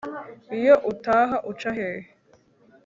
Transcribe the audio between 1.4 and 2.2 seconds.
uca hehe